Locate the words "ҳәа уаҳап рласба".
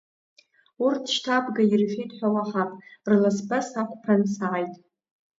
2.17-3.59